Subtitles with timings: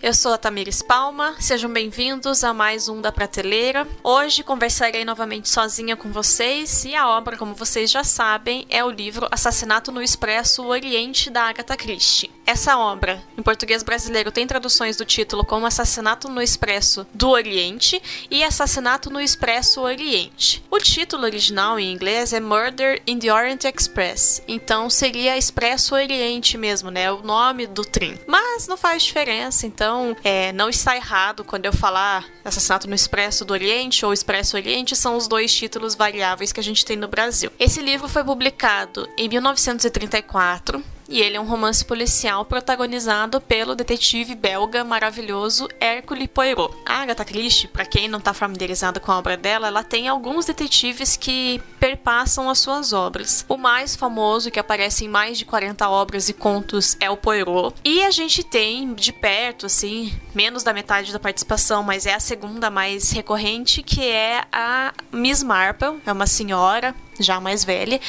[0.00, 3.84] Eu sou a Tamires Palma, sejam bem-vindos a mais um da Prateleira.
[4.04, 8.92] Hoje conversarei novamente sozinha com vocês e a obra, como vocês já sabem, é o
[8.92, 12.30] livro Assassinato no Expresso o Oriente da Agatha Christie.
[12.46, 18.00] Essa obra, em português brasileiro, tem traduções do título como Assassinato no Expresso do Oriente
[18.30, 20.64] e Assassinato no Expresso Oriente.
[20.70, 26.56] O título original em inglês é Murder in the Orient Express, então seria Expresso Oriente
[26.56, 27.10] mesmo, né?
[27.10, 28.16] O nome do trem.
[28.28, 32.94] Mas não faz diferença, então então, é, não está errado quando eu falar Assassinato no
[32.94, 36.94] Expresso do Oriente ou Expresso Oriente, são os dois títulos variáveis que a gente tem
[36.94, 37.50] no Brasil.
[37.58, 44.34] Esse livro foi publicado em 1934 e ele é um romance policial protagonizado pelo detetive
[44.34, 46.74] belga maravilhoso Hercule Poirot.
[46.84, 50.44] A Agatha Christie, para quem não está familiarizado com a obra dela, ela tem alguns
[50.44, 53.44] detetives que perpassam as suas obras.
[53.48, 57.74] O mais famoso, que aparece em mais de 40 obras e contos, é o Poirot.
[57.84, 62.20] E a gente tem de perto, assim, menos da metade da participação, mas é a
[62.20, 68.00] segunda mais recorrente, que é a Miss Marple, é uma senhora já mais velha,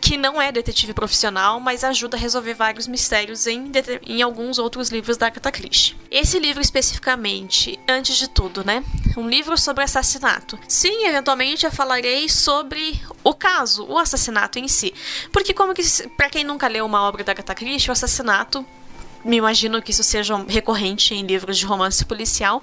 [0.00, 3.70] que não é detetive profissional, mas ajuda a resolver vários mistérios em,
[4.06, 5.96] em alguns outros livros da Agatha Christie.
[6.10, 8.84] Esse livro especificamente, antes de tudo, né?
[9.16, 10.58] Um livro sobre assassinato.
[10.68, 14.92] Sim, eventualmente eu falarei sobre o caso, o assassinato em si.
[15.32, 15.82] Porque como que,
[16.16, 18.64] para quem nunca leu uma obra da Agatha Christie, o assassinato
[19.26, 22.62] me imagino que isso seja recorrente em livros de romance policial,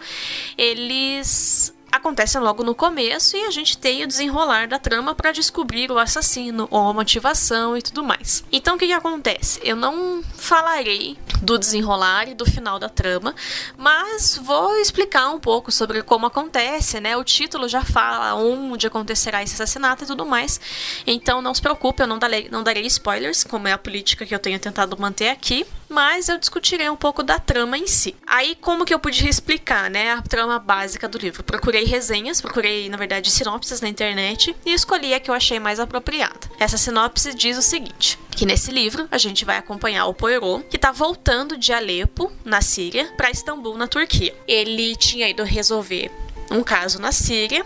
[0.58, 5.92] eles acontecem logo no começo e a gente tem o desenrolar da trama para descobrir
[5.92, 8.44] o assassino ou a motivação e tudo mais.
[8.52, 9.60] Então o que, que acontece?
[9.64, 13.36] Eu não falarei do desenrolar e do final da trama,
[13.78, 17.16] mas vou explicar um pouco sobre como acontece, né?
[17.16, 20.60] O título já fala onde acontecerá esse assassinato e tudo mais.
[21.06, 24.34] Então não se preocupe, eu não darei, não darei spoilers, como é a política que
[24.34, 28.16] eu tenho tentado manter aqui mas eu discutirei um pouco da trama em si.
[28.26, 31.44] Aí, como que eu podia explicar, né, a trama básica do livro?
[31.44, 35.80] Procurei resenhas, procurei, na verdade, sinopses na internet e escolhi a que eu achei mais
[35.80, 36.50] apropriada.
[36.60, 40.76] Essa sinopse diz o seguinte: que nesse livro a gente vai acompanhar o Poirot, que
[40.76, 44.36] está voltando de Alepo, na Síria, para Istambul, na Turquia.
[44.48, 46.12] Ele tinha ido resolver
[46.50, 47.64] um caso na Síria,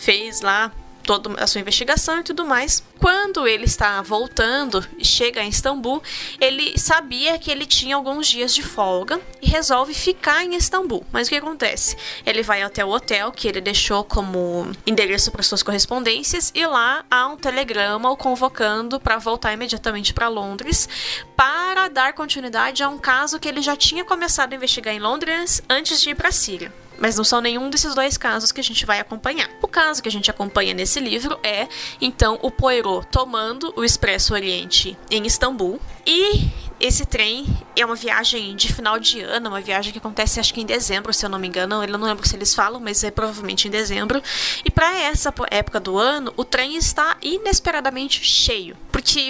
[0.00, 0.72] fez lá
[1.06, 2.82] toda a sua investigação e tudo mais.
[2.98, 6.02] Quando ele está voltando e chega em Istambul,
[6.40, 11.06] ele sabia que ele tinha alguns dias de folga e resolve ficar em Istambul.
[11.12, 11.96] Mas o que acontece?
[12.26, 17.04] Ele vai até o hotel que ele deixou como endereço para suas correspondências e lá
[17.10, 20.88] há um telegrama o convocando para voltar imediatamente para Londres
[21.36, 25.62] para dar continuidade a um caso que ele já tinha começado a investigar em Londres
[25.68, 26.85] antes de ir para a Síria.
[26.98, 29.48] Mas não são nenhum desses dois casos que a gente vai acompanhar.
[29.62, 31.68] O caso que a gente acompanha nesse livro é,
[32.00, 35.80] então, o Poirot tomando o Expresso Oriente em Istambul.
[36.06, 36.48] E
[36.78, 40.60] esse trem é uma viagem de final de ano, uma viagem que acontece acho que
[40.60, 41.82] em dezembro, se eu não me engano.
[41.82, 44.22] Eu não lembro se eles falam, mas é provavelmente em dezembro.
[44.64, 48.76] E para essa época do ano, o trem está inesperadamente cheio.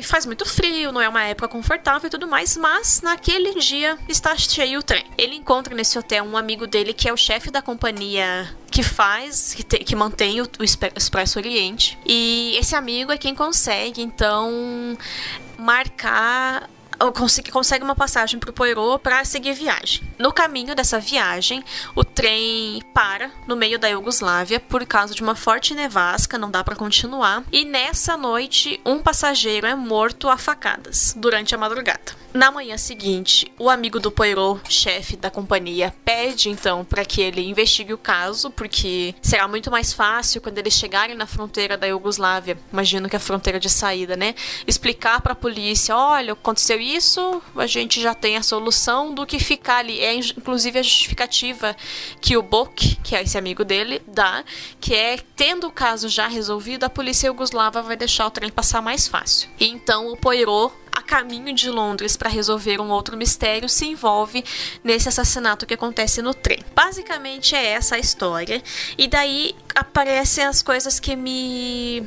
[0.03, 4.37] Faz muito frio, não é uma época confortável e tudo mais, mas naquele dia está
[4.37, 5.05] cheio o trem.
[5.17, 9.55] Ele encontra nesse hotel um amigo dele que é o chefe da companhia que faz,
[9.55, 11.99] que, te, que mantém o, o Expresso Oriente.
[12.05, 14.97] E esse amigo é quem consegue, então,
[15.59, 16.69] marcar
[17.15, 20.03] consegue, consegue uma passagem para o Poirot para seguir viagem.
[20.19, 21.63] No caminho dessa viagem,
[21.95, 26.65] o trem para no meio da Iugoslávia por causa de uma forte nevasca, não dá
[26.65, 27.45] para continuar.
[27.53, 32.27] E nessa noite, um passageiro é morto a facadas durante a madrugada.
[32.33, 37.41] Na manhã seguinte, o amigo do Poirot, chefe da companhia, pede então para que ele
[37.41, 42.59] investigue o caso, porque será muito mais fácil quando eles chegarem na fronteira da Iugoslávia,
[42.71, 44.35] imagino que é a fronteira de saída, né?
[44.67, 49.39] Explicar para a polícia: olha, aconteceu isso, a gente já tem a solução do que
[49.39, 50.01] ficar ali.
[50.01, 51.77] É inclusive a justificativa
[52.21, 54.45] que o Bok, que é esse amigo dele, dá,
[54.81, 58.81] que é tendo o caso já resolvido, a polícia iugoslava vai deixar o trem passar
[58.81, 59.49] mais fácil.
[59.59, 64.43] E então o Poirot a caminho de Londres para resolver um outro mistério se envolve
[64.83, 66.61] nesse assassinato que acontece no trem.
[66.75, 68.63] Basicamente é essa a história.
[68.97, 72.03] E daí aparecem as coisas que me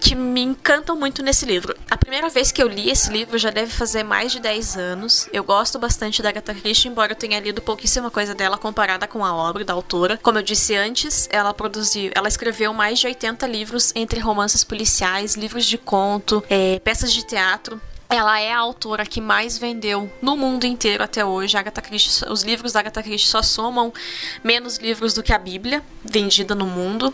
[0.00, 1.76] que me encantam muito nesse livro.
[1.90, 5.28] A primeira vez que eu li esse livro já deve fazer mais de 10 anos.
[5.32, 9.24] Eu gosto bastante da Agatha Christie, embora eu tenha lido pouquíssima coisa dela comparada com
[9.24, 10.18] a obra da autora.
[10.22, 15.34] Como eu disse antes, ela produziu, ela escreveu mais de 80 livros entre romances policiais,
[15.34, 20.36] livros de conto, é, peças de teatro ela é a autora que mais vendeu no
[20.36, 21.56] mundo inteiro até hoje.
[21.56, 23.92] Agatha Christie, os livros da Agatha Christie só somam
[24.44, 27.12] menos livros do que a Bíblia vendida no mundo.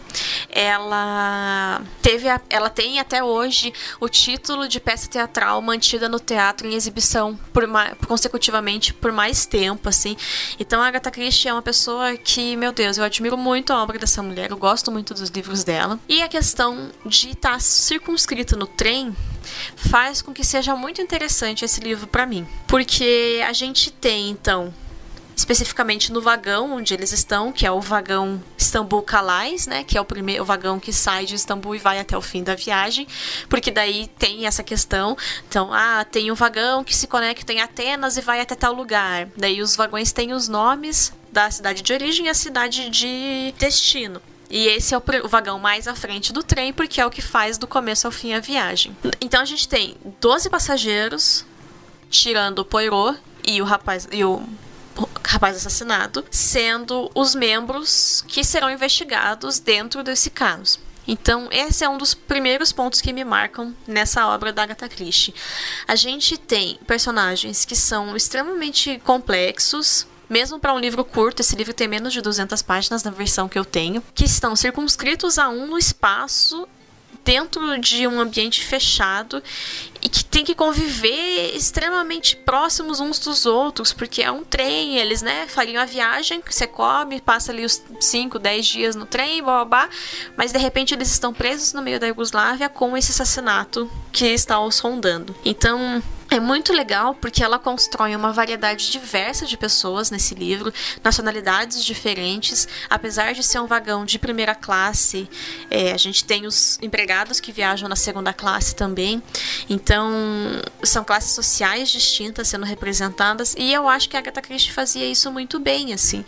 [0.50, 1.71] Ela
[2.02, 6.74] teve, a, ela tem até hoje o título de peça teatral mantida no teatro em
[6.74, 10.16] exibição por mais, consecutivamente por mais tempo, assim.
[10.58, 13.98] Então a Agatha Christie é uma pessoa que, meu Deus, eu admiro muito a obra
[13.98, 14.50] dessa mulher.
[14.50, 15.98] Eu gosto muito dos livros dela.
[16.08, 19.16] E a questão de estar tá circunscrita no trem
[19.76, 24.72] faz com que seja muito interessante esse livro para mim, porque a gente tem então
[25.36, 30.00] especificamente no vagão onde eles estão, que é o vagão Istambul Calais, né, que é
[30.00, 33.06] o primeiro vagão que sai de Istambul e vai até o fim da viagem,
[33.48, 35.16] porque daí tem essa questão,
[35.48, 39.28] então, ah, tem um vagão que se conecta em Atenas e vai até tal lugar.
[39.36, 44.20] Daí os vagões têm os nomes da cidade de origem e a cidade de destino.
[44.50, 47.22] E esse é o, o, vagão mais à frente do trem, porque é o que
[47.22, 48.94] faz do começo ao fim a viagem.
[49.18, 51.46] Então a gente tem 12 passageiros,
[52.10, 54.42] tirando o Poirot e o rapaz e o
[55.32, 60.78] rapaz assassinado, sendo os membros que serão investigados dentro desse caso.
[61.08, 65.34] Então, esse é um dos primeiros pontos que me marcam nessa obra da Agatha Christie.
[65.88, 71.72] A gente tem personagens que são extremamente complexos, mesmo para um livro curto, esse livro
[71.72, 75.78] tem menos de 200 páginas na versão que eu tenho, que estão circunscritos a um
[75.78, 76.68] espaço
[77.24, 79.42] dentro de um ambiente fechado
[80.00, 85.22] e que tem que conviver extremamente próximos uns dos outros, porque é um trem, eles,
[85.22, 89.64] né, fariam a viagem, você come, passa ali os 5, 10 dias no trem, blá,
[89.64, 89.96] blá, blá,
[90.36, 94.58] mas de repente eles estão presos no meio da Iugoslávia com esse assassinato que está
[94.60, 95.34] os rondando.
[95.44, 100.72] Então, é muito legal porque ela constrói uma variedade diversa de pessoas nesse livro,
[101.04, 102.66] nacionalidades diferentes.
[102.88, 105.28] Apesar de ser um vagão de primeira classe,
[105.70, 109.22] é, a gente tem os empregados que viajam na segunda classe também.
[109.68, 110.10] Então,
[110.82, 113.54] são classes sociais distintas sendo representadas.
[113.58, 116.24] E eu acho que a Agatha Christie fazia isso muito bem, assim.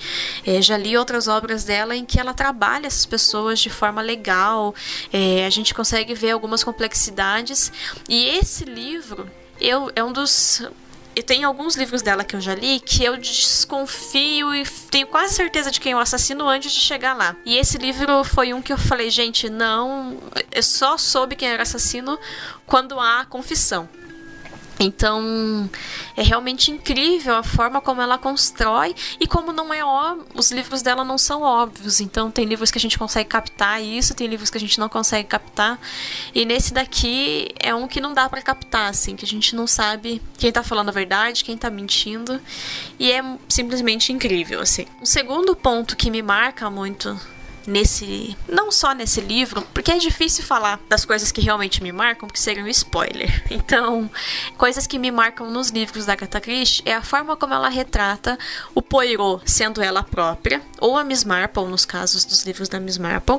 [0.47, 4.75] É, já li outras obras dela em que ela trabalha essas pessoas de forma legal.
[5.11, 7.73] É, a gente consegue ver algumas complexidades.
[8.07, 9.27] E esse livro
[9.65, 10.63] eu é um dos
[11.17, 15.35] eu tenho alguns livros dela que eu já li que eu desconfio e tenho quase
[15.35, 17.37] certeza de quem é o assassino antes de chegar lá.
[17.45, 20.19] E esse livro foi um que eu falei, gente, não,
[20.51, 22.19] eu só soube quem era o assassino
[22.67, 23.89] quando há confissão.
[24.79, 25.69] Então,
[26.17, 30.83] é realmente incrível a forma como ela constrói e como não é óbvio, os livros
[30.83, 32.01] dela não são óbvios.
[32.01, 34.89] Então, tem livros que a gente consegue captar isso, tem livros que a gente não
[34.89, 35.79] consegue captar.
[36.35, 39.67] E nesse daqui é um que não dá para captar, assim, que a gente não
[39.67, 42.41] sabe quem tá falando a verdade, quem tá mentindo.
[42.99, 44.87] E é simplesmente incrível, assim.
[45.01, 47.19] Um segundo ponto que me marca muito
[47.67, 48.37] nesse.
[48.49, 52.41] Não só nesse livro, porque é difícil falar das coisas que realmente me marcam, porque
[52.41, 53.43] seria um spoiler.
[53.55, 54.11] Então,
[54.59, 58.39] coisas que me marcam nos livros da Agatha Christie é a forma como ela retrata
[58.75, 62.99] o Poirot sendo ela própria, ou a Miss Marple, nos casos dos livros da Miss
[62.99, 63.39] Marple,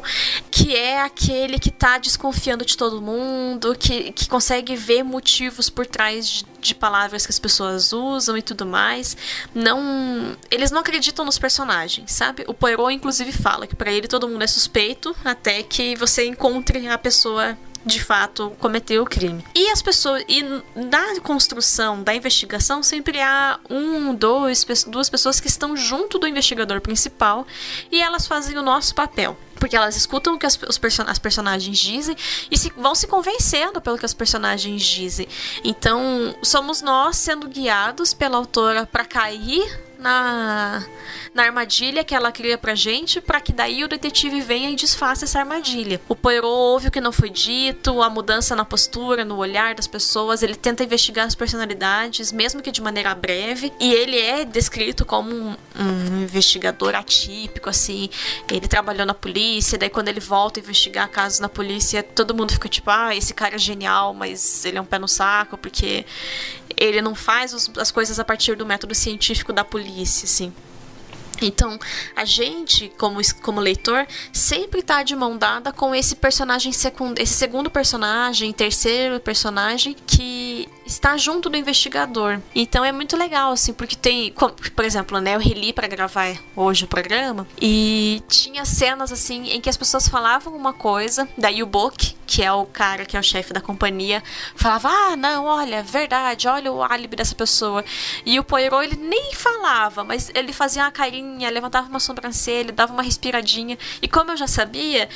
[0.49, 5.85] que é aquele que tá desconfiando de todo mundo, que, que consegue ver motivos por
[5.85, 9.15] trás de de palavras que as pessoas usam e tudo mais.
[9.53, 12.43] Não, eles não acreditam nos personagens, sabe?
[12.47, 16.87] O Poirot inclusive fala que para ele todo mundo é suspeito até que você encontre
[16.87, 19.45] a pessoa de fato cometeu o crime.
[19.53, 20.41] E as pessoas e
[20.75, 26.81] na construção da investigação sempre há um, dois, duas pessoas que estão junto do investigador
[26.81, 27.45] principal
[27.91, 29.37] e elas fazem o nosso papel.
[29.59, 32.15] Porque elas escutam o que as, os person as personagens dizem
[32.51, 35.27] e se, vão se convencendo pelo que as personagens dizem.
[35.63, 40.85] Então, somos nós sendo guiados pela autora para cair na,
[41.33, 45.25] na armadilha que ela cria pra gente, para que daí o detetive venha e desfaça
[45.25, 45.99] essa armadilha.
[46.07, 49.87] O Poirot ouve o que não foi dito, a mudança na postura, no olhar das
[49.87, 55.03] pessoas, ele tenta investigar as personalidades, mesmo que de maneira breve, e ele é descrito
[55.05, 58.07] como um, um investigador atípico, assim.
[58.47, 62.53] Ele trabalhou na polícia, daí quando ele volta a investigar casos na polícia, todo mundo
[62.53, 66.05] fica tipo, ah, esse cara é genial, mas ele é um pé no saco, porque
[66.77, 70.53] ele não faz os, as coisas a partir do método científico da polícia, assim.
[71.41, 71.77] Então,
[72.15, 77.33] a gente, como, como leitor, sempre está de mão dada com esse personagem segundo, esse
[77.33, 82.39] segundo personagem, terceiro personagem, que está junto do investigador.
[82.53, 86.85] Então é muito legal, assim, porque tem, por exemplo, né, eu reli para gravar hoje
[86.85, 91.65] o programa e tinha cenas assim em que as pessoas falavam uma coisa, daí o
[91.65, 94.23] Book, que é o cara que é o chefe da companhia,
[94.55, 97.83] falava: "Ah, não, olha, verdade, olha o álibi dessa pessoa".
[98.25, 102.93] E o Poirot ele nem falava, mas ele fazia uma carinha, levantava uma sobrancelha, dava
[102.93, 103.77] uma respiradinha.
[104.01, 105.09] E como eu já sabia,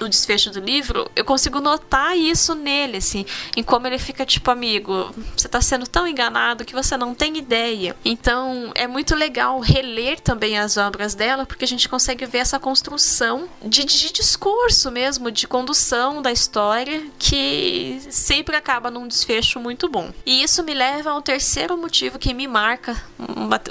[0.00, 3.24] o, desfecho do livro, eu consigo notar isso nele, assim,
[3.56, 7.36] em como ele fica tipo, amigo, você tá sendo tão enganado que você não tem
[7.36, 7.96] ideia.
[8.04, 12.58] Então, é muito legal reler também as obras dela, porque a gente consegue ver essa
[12.58, 19.88] construção de, de discurso mesmo, de condução da história, que sempre acaba num desfecho muito
[19.88, 20.12] bom.
[20.24, 22.96] E isso me leva ao terceiro motivo que me marca,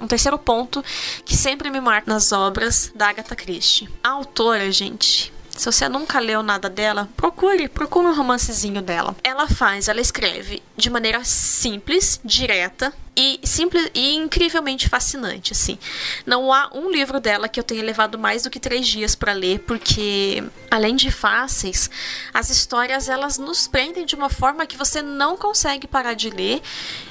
[0.02, 0.84] um terceiro ponto
[1.24, 3.90] que sempre me marca nas obras da Agatha Christie.
[4.04, 9.16] A autora, gente, se você nunca leu nada dela, procure, procure um romancezinho dela.
[9.24, 15.80] Ela faz, ela escreve de maneira simples, direta, e simples e incrivelmente fascinante, assim.
[16.26, 19.32] Não há um livro dela que eu tenha levado mais do que três dias para
[19.32, 21.90] ler, porque além de fáceis,
[22.34, 26.62] as histórias elas nos prendem de uma forma que você não consegue parar de ler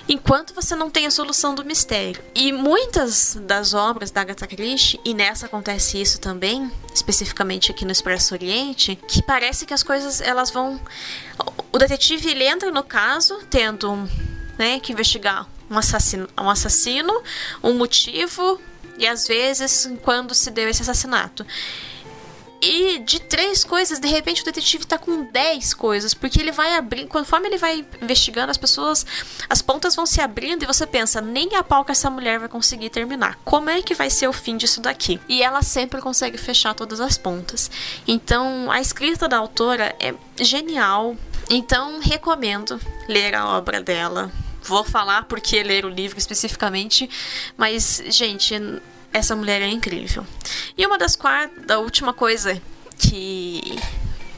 [0.06, 2.22] enquanto você não tem a solução do mistério.
[2.34, 7.92] E muitas das obras da Agatha Christie, e nessa acontece isso também, especificamente aqui no
[7.92, 10.80] Expresso Oriente, que parece que as coisas elas vão
[11.72, 14.08] o detetive ele entra no caso tendo
[14.56, 17.22] né, que investigar um assassino, um assassino,
[17.62, 18.60] um motivo
[18.96, 21.44] e às vezes quando se deu esse assassinato.
[22.66, 26.74] E de três coisas, de repente o detetive tá com dez coisas, porque ele vai
[26.74, 29.04] abrindo, conforme ele vai investigando as pessoas,
[29.50, 32.48] as pontas vão se abrindo e você pensa, nem a pau que essa mulher vai
[32.48, 33.38] conseguir terminar.
[33.44, 35.20] Como é que vai ser o fim disso daqui?
[35.28, 37.70] E ela sempre consegue fechar todas as pontas.
[38.08, 41.14] Então, a escrita da autora é genial.
[41.50, 44.32] Então, recomendo ler a obra dela
[44.64, 47.08] vou falar porque ler o livro especificamente,
[47.56, 48.54] mas, gente,
[49.12, 50.26] essa mulher é incrível.
[50.76, 52.60] E uma das quatro, da última coisa
[52.98, 53.78] que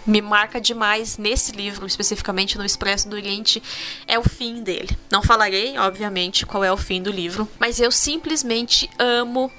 [0.06, 3.62] me marca demais nesse livro, especificamente no Expresso do Oriente,
[4.06, 4.97] é o fim dele.
[5.11, 9.50] Não falarei, obviamente, qual é o fim do livro, mas eu simplesmente amo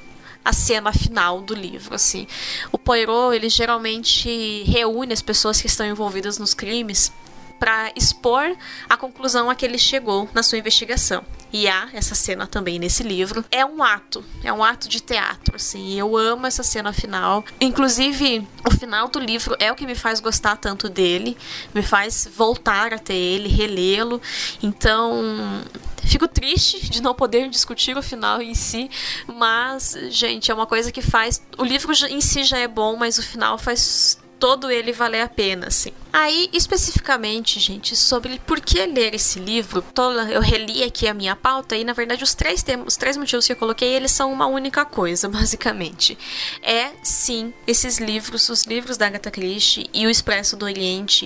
[0.44, 2.26] a cena final do livro, assim.
[2.72, 7.12] O Poirot, ele geralmente reúne as pessoas que estão envolvidas nos crimes
[7.60, 8.56] para expor
[8.90, 11.24] a conclusão a que ele chegou na sua investigação.
[11.52, 13.44] E há essa cena também nesse livro.
[13.50, 15.98] É um ato, é um ato de teatro, assim.
[15.98, 17.44] Eu amo essa cena final.
[17.62, 21.38] Inclusive, o final do livro é o que me faz gostar tanto dele,
[21.74, 24.22] me faz voltar até ele, relê-lo.
[24.62, 25.64] Então,
[26.08, 28.90] Fico triste de não poder discutir o final em si,
[29.28, 31.42] mas, gente, é uma coisa que faz.
[31.58, 35.28] O livro em si já é bom, mas o final faz todo ele valer a
[35.28, 35.92] pena, assim.
[36.12, 39.84] Aí, especificamente, gente, sobre por que ler esse livro,
[40.32, 43.54] eu reli aqui a minha pauta e, na verdade, os três, os três motivos que
[43.54, 46.18] eu coloquei, eles são uma única coisa, basicamente.
[46.62, 51.26] É, sim, esses livros, os livros da Agatha Christie e o Expresso do Oriente,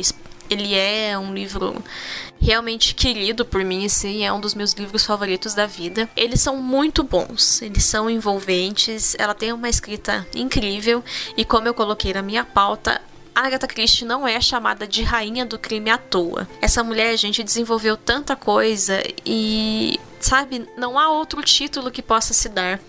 [0.54, 1.84] ele é um livro
[2.42, 6.10] realmente querido por mim, sim, é um dos meus livros favoritos da vida.
[6.16, 11.04] Eles são muito bons, eles são envolventes, ela tem uma escrita incrível
[11.38, 13.02] e como eu coloquei na minha pauta,
[13.34, 16.48] Agatha Christie não é chamada de rainha do crime à toa.
[16.62, 22.50] Essa mulher, gente, desenvolveu tanta coisa e, sabe, não há outro título que possa se
[22.50, 22.80] dar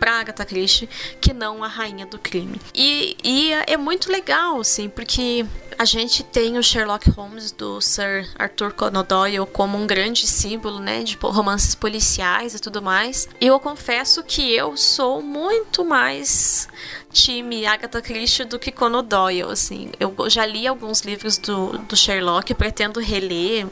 [0.00, 0.88] pra Agatha Christie
[1.20, 2.60] que não a rainha do crime.
[2.74, 5.46] E, e é muito legal, assim, porque
[5.78, 10.78] a gente tem o Sherlock Holmes do Sir Arthur Conan Doyle como um grande símbolo,
[10.78, 13.28] né, de romances policiais e tudo mais.
[13.40, 16.66] E eu confesso que eu sou muito mais
[17.12, 19.90] time Agatha Christie do que Conan Doyle, assim.
[19.98, 23.66] Eu já li alguns livros do, do Sherlock, pretendo reler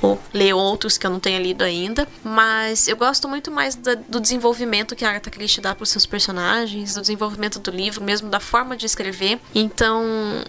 [0.00, 3.94] ou ler outros que eu não tenha lido ainda, mas eu gosto muito mais da,
[3.94, 8.02] do desenvolvimento que a Agatha Christie dá para os seus personagens, do desenvolvimento do livro,
[8.02, 9.40] mesmo da forma de escrever.
[9.54, 10.02] Então,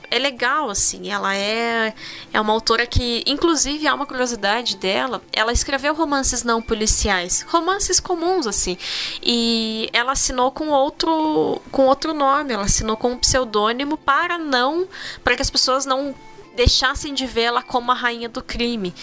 [0.09, 1.93] é legal, assim, ela é,
[2.33, 7.99] é uma autora que, inclusive, há uma curiosidade dela, ela escreveu romances não policiais, romances
[7.99, 8.75] comuns, assim,
[9.21, 14.37] e ela assinou com outro, com outro nome nome, ela assinou com um pseudônimo para
[14.37, 14.87] não,
[15.23, 16.15] para que as pessoas não
[16.55, 18.93] deixassem de vê-la como a rainha do crime.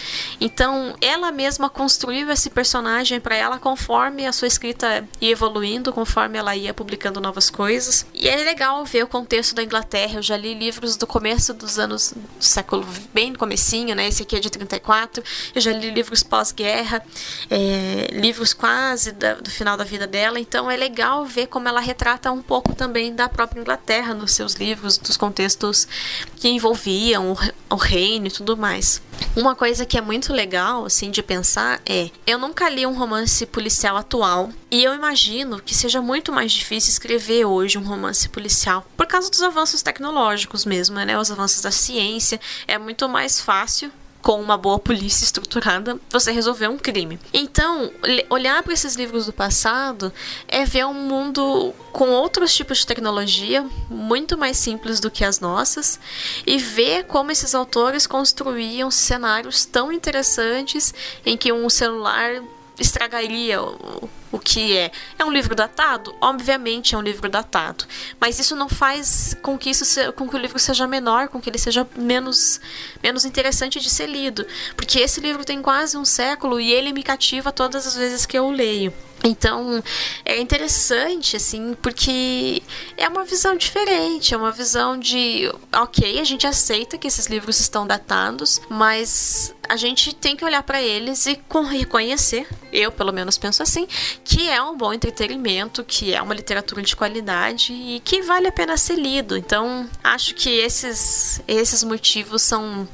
[0.41, 6.39] Então, ela mesma construiu esse personagem para ela conforme a sua escrita ia evoluindo, conforme
[6.39, 8.07] ela ia publicando novas coisas.
[8.15, 10.17] E é legal ver o contexto da Inglaterra.
[10.17, 14.09] Eu já li livros do começo dos anos do século bem comecinho, né?
[14.09, 15.23] Esse aqui é de 34.
[15.55, 17.03] Eu já li livros pós-guerra,
[17.51, 20.39] é, livros quase da, do final da vida dela.
[20.39, 24.55] Então, é legal ver como ela retrata um pouco também da própria Inglaterra nos seus
[24.55, 25.89] livros, dos contextos
[26.37, 29.01] que envolviam o o reino e tudo mais.
[29.37, 33.47] Uma coisa que é muito legal, assim, de pensar é: eu nunca li um romance
[33.47, 38.87] policial atual e eu imagino que seja muito mais difícil escrever hoje um romance policial
[38.97, 41.19] por causa dos avanços tecnológicos mesmo, né?
[41.19, 42.41] Os avanços da ciência.
[42.67, 47.19] É muito mais fácil com uma boa polícia estruturada, você resolver um crime.
[47.33, 47.91] Então,
[48.29, 50.13] olhar para esses livros do passado
[50.47, 55.41] é ver um mundo com outros tipos de tecnologia, muito mais simples do que as
[55.41, 55.99] nossas,
[56.47, 62.43] e ver como esses autores construíam cenários tão interessantes em que um celular
[62.81, 64.91] estragaria o, o que é.
[65.19, 66.15] É um livro datado?
[66.21, 67.85] Obviamente é um livro datado.
[68.19, 71.41] Mas isso não faz com que isso se, com que o livro seja menor, com
[71.41, 72.61] que ele seja menos,
[73.03, 74.47] menos interessante de ser lido.
[74.77, 78.39] Porque esse livro tem quase um século e ele me cativa todas as vezes que
[78.39, 78.93] eu o leio.
[79.23, 79.83] Então,
[80.25, 82.63] é interessante, assim, porque
[82.97, 87.61] é uma visão diferente, é uma visão de, ok, a gente aceita que esses livros
[87.61, 93.37] estão datados, mas a gente tem que olhar para eles e reconhecer, eu pelo menos
[93.37, 93.87] penso assim,
[94.25, 98.53] que é um bom entretenimento, que é uma literatura de qualidade e que vale a
[98.53, 99.37] pena ser lido.
[99.37, 102.89] Então, acho que esses, esses motivos são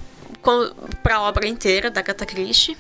[1.03, 2.77] para a obra inteira da Agatha Christie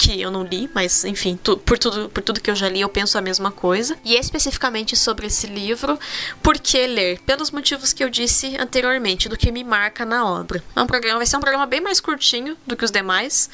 [0.00, 2.80] que eu não li, mas enfim, tu, por, tudo, por tudo que eu já li,
[2.80, 3.98] eu penso a mesma coisa.
[4.02, 5.98] E especificamente sobre esse livro,
[6.42, 7.20] por que ler?
[7.20, 10.64] Pelos motivos que eu disse anteriormente, do que me marca na obra.
[10.74, 13.50] É um programa, vai ser um programa bem mais curtinho do que os demais,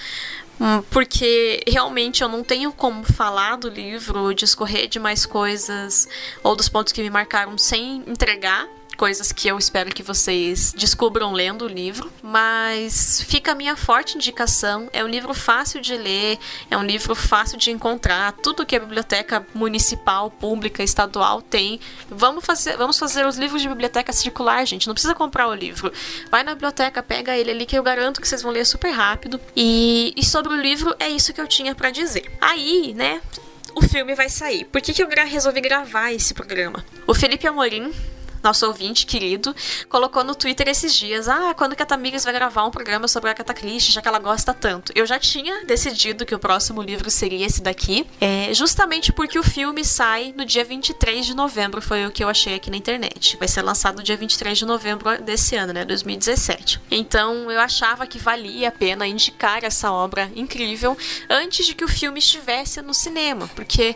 [0.60, 6.08] hum, porque realmente eu não tenho como falar do livro, discorrer de mais coisas
[6.44, 11.32] ou dos pontos que me marcaram sem entregar coisas que eu espero que vocês descubram
[11.32, 14.88] lendo o livro, mas fica a minha forte indicação.
[14.92, 16.38] É um livro fácil de ler,
[16.70, 18.32] é um livro fácil de encontrar.
[18.32, 21.78] Tudo que a biblioteca municipal, pública, estadual tem.
[22.08, 24.86] Vamos fazer, vamos fazer os livros de biblioteca circular, gente.
[24.86, 25.92] Não precisa comprar o livro.
[26.30, 29.40] Vai na biblioteca, pega ele ali que eu garanto que vocês vão ler super rápido.
[29.54, 32.32] E, e sobre o livro é isso que eu tinha para dizer.
[32.40, 33.20] Aí, né,
[33.74, 34.64] o filme vai sair.
[34.64, 36.84] Por que, que eu resolvi gravar esse programa?
[37.06, 37.92] O Felipe Amorim
[38.42, 39.54] nosso ouvinte querido,
[39.88, 43.28] colocou no Twitter esses dias: Ah, quando que a Tamires vai gravar um programa sobre
[43.28, 44.92] a Agatha Christie, já que ela gosta tanto?
[44.94, 49.42] Eu já tinha decidido que o próximo livro seria esse daqui, é, justamente porque o
[49.42, 53.36] filme sai no dia 23 de novembro, foi o que eu achei aqui na internet.
[53.36, 56.80] Vai ser lançado no dia 23 de novembro desse ano, né, 2017.
[56.90, 60.96] Então eu achava que valia a pena indicar essa obra incrível
[61.28, 63.94] antes de que o filme estivesse no cinema, porque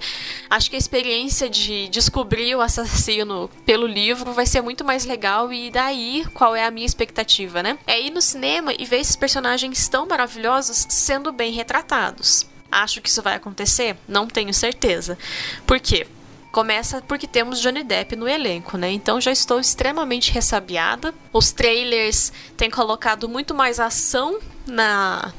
[0.49, 5.52] acho que a experiência de descobrir o assassino pelo livro vai ser muito mais legal
[5.52, 7.78] e daí qual é a minha expectativa, né?
[7.87, 12.47] É ir no cinema e ver esses personagens tão maravilhosos sendo bem retratados.
[12.73, 13.99] Acho que isso vai acontecer?
[14.08, 15.19] Não tenho certeza.
[15.67, 16.06] Por quê?
[16.50, 18.91] Começa porque temos Johnny Depp no elenco, né?
[18.91, 21.12] Então já estou extremamente ressabiada.
[21.34, 25.34] Os trailers têm colocado muito mais ação na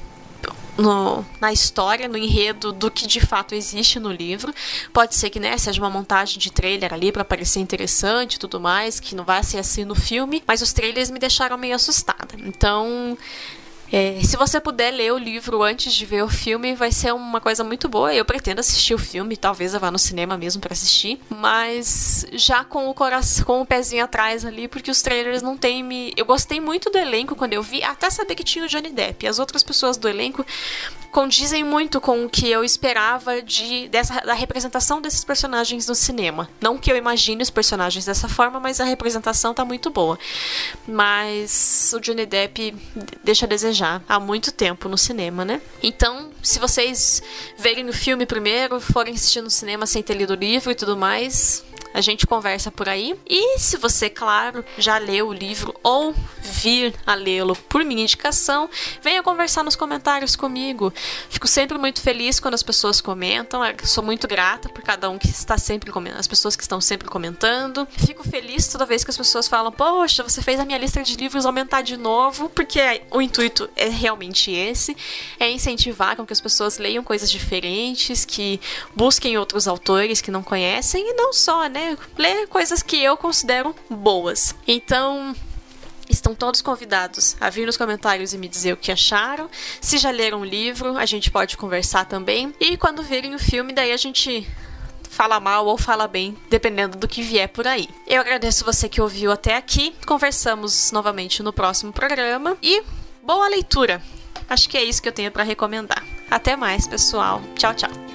[0.81, 4.53] no, na história, no enredo do que de fato existe no livro.
[4.91, 8.59] Pode ser que né, seja uma montagem de trailer ali para parecer interessante e tudo
[8.59, 12.35] mais, que não vai ser assim no filme, mas os trailers me deixaram meio assustada.
[12.39, 13.17] Então,
[13.91, 17.41] é, se você puder ler o livro antes de ver o filme, vai ser uma
[17.41, 18.13] coisa muito boa.
[18.13, 22.63] Eu pretendo assistir o filme, talvez eu vá no cinema mesmo para assistir, mas já
[22.63, 26.13] com o coração, com o pezinho atrás ali, porque os trailers não têm me.
[26.15, 29.27] Eu gostei muito do elenco quando eu vi, até saber que tinha o Johnny Depp.
[29.27, 30.45] As outras pessoas do elenco
[31.11, 36.49] condizem muito com o que eu esperava de dessa da representação desses personagens no cinema.
[36.61, 40.17] Não que eu imagine os personagens dessa forma, mas a representação tá muito boa.
[40.87, 42.73] Mas o Johnny Depp
[43.21, 45.61] deixa a desejar há muito tempo no cinema, né?
[45.81, 47.21] Então, se vocês
[47.57, 50.97] verem o filme primeiro, forem assistir no cinema sem ter lido o livro e tudo
[50.97, 53.15] mais, a gente conversa por aí.
[53.27, 58.69] E se você, claro, já leu o livro ou vir a lê-lo por minha indicação,
[59.01, 60.93] venha conversar nos comentários comigo.
[61.29, 63.61] Fico sempre muito feliz quando as pessoas comentam.
[63.83, 67.07] Sou muito grata por cada um que está sempre comentando, as pessoas que estão sempre
[67.07, 67.87] comentando.
[67.91, 71.15] Fico feliz toda vez que as pessoas falam: "Poxa, você fez a minha lista de
[71.15, 74.95] livros aumentar de novo", porque o intuito é realmente esse,
[75.39, 78.59] é incentivar com que as pessoas leiam coisas diferentes, que
[78.95, 81.80] busquem outros autores que não conhecem e não só, né?
[81.81, 84.55] Né, ler coisas que eu considero boas.
[84.67, 85.35] Então,
[86.09, 89.49] Estão todos convidados a vir nos comentários e me dizer o que acharam.
[89.79, 92.53] Se já leram o livro, a gente pode conversar também.
[92.59, 94.45] E quando virem o filme, daí a gente
[95.09, 97.87] fala mal ou fala bem, dependendo do que vier por aí.
[98.05, 99.95] Eu agradeço você que ouviu até aqui.
[100.05, 102.83] Conversamos novamente no próximo programa e
[103.23, 104.01] boa leitura.
[104.49, 106.03] Acho que é isso que eu tenho para recomendar.
[106.29, 107.41] Até mais, pessoal.
[107.55, 108.10] Tchau, tchau.